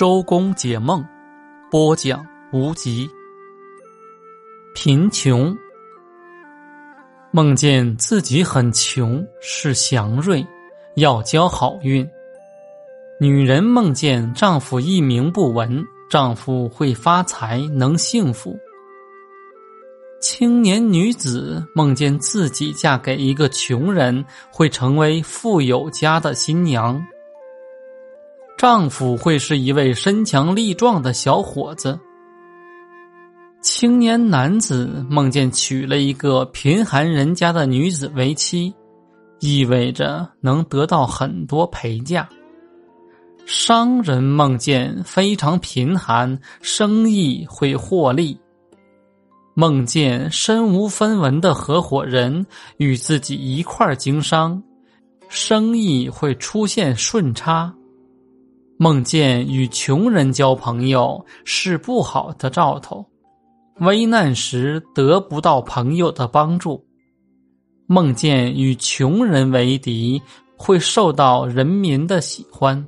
[0.00, 1.04] 周公解梦，
[1.70, 3.06] 播讲无极。
[4.74, 5.54] 贫穷，
[7.30, 10.42] 梦见自己很穷，是祥瑞，
[10.96, 12.08] 要交好运。
[13.20, 18.58] 女人梦见丈夫一名不闻，丈夫会发财，能幸福。
[20.18, 26.98] 青年女子梦见自己嫁给一个穷人，会成为富有家的新娘。
[28.60, 31.98] 丈夫会是一位身强力壮的小伙子。
[33.62, 38.70] 青年男子梦见娶了一个贫寒人家的女子为妻，
[39.38, 42.28] 意味着能得到很多陪嫁。
[43.46, 48.38] 商人梦见非常贫寒，生意会获利。
[49.54, 52.44] 梦见身无分文的合伙人
[52.76, 54.62] 与自己一块经商，
[55.30, 57.74] 生意会出现顺差。
[58.82, 63.04] 梦见与穷人交朋友是不好的兆头，
[63.80, 66.82] 危难时得不到朋友的帮助。
[67.86, 70.18] 梦见与穷人为敌
[70.56, 72.82] 会受到人民的喜欢。